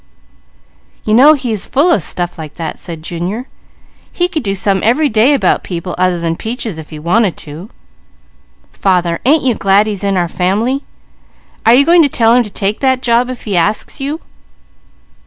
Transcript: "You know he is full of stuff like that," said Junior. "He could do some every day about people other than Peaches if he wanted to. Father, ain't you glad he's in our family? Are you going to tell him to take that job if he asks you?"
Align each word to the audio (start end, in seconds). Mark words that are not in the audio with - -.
"You 1.05 1.13
know 1.13 1.35
he 1.35 1.51
is 1.51 1.67
full 1.67 1.91
of 1.91 2.01
stuff 2.01 2.35
like 2.39 2.55
that," 2.55 2.79
said 2.79 3.03
Junior. 3.03 3.45
"He 4.11 4.27
could 4.27 4.41
do 4.41 4.55
some 4.55 4.81
every 4.83 5.09
day 5.09 5.31
about 5.35 5.63
people 5.63 5.93
other 5.95 6.19
than 6.19 6.35
Peaches 6.37 6.79
if 6.79 6.89
he 6.89 6.97
wanted 6.97 7.37
to. 7.37 7.69
Father, 8.73 9.19
ain't 9.25 9.43
you 9.43 9.53
glad 9.53 9.85
he's 9.85 10.03
in 10.03 10.17
our 10.17 10.27
family? 10.27 10.81
Are 11.67 11.75
you 11.75 11.85
going 11.85 12.01
to 12.01 12.09
tell 12.09 12.33
him 12.33 12.41
to 12.43 12.49
take 12.49 12.79
that 12.79 13.03
job 13.03 13.29
if 13.29 13.43
he 13.43 13.55
asks 13.55 13.99
you?" 13.99 14.21